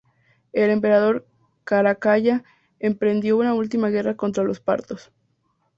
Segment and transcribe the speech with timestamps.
[0.51, 1.27] El emperador
[1.63, 2.43] Caracalla
[2.79, 5.11] emprendió una última guerra contra los partos.